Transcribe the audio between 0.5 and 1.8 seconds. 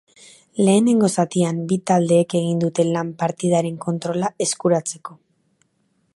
Lehenengo zatian, bi